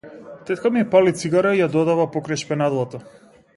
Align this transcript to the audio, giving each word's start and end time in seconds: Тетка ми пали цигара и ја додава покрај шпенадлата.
Тетка 0.45 0.69
ми 0.77 0.81
пали 0.95 1.13
цигара 1.19 1.53
и 1.57 1.61
ја 1.61 1.69
додава 1.77 2.09
покрај 2.17 2.43
шпенадлата. 2.45 3.05